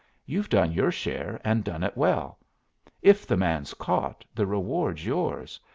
[0.25, 2.39] You've done your share, and done it well.
[3.03, 5.59] If the man's caught, the reward's yours.